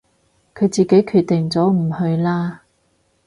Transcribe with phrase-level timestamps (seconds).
[0.55, 2.63] 佢自己決定咗唔去啦